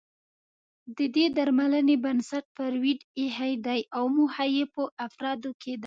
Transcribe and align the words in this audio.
د 0.97 0.99
دې 1.15 1.25
درملنې 1.37 1.95
بنسټ 2.03 2.45
فرویډ 2.55 2.99
اېښی 3.19 3.53
دی 3.65 3.79
او 3.95 4.03
موخه 4.15 4.45
يې 4.55 4.63
په 4.73 4.83
افرادو 5.07 5.51
کې 5.61 5.71
د 5.77 5.79